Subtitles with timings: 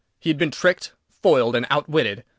[0.19, 2.23] He had been tricked, foiled, and out witted!